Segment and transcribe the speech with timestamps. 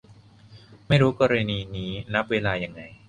[0.87, 2.81] ไม่รู้กรณีนี้นับเวลายังไง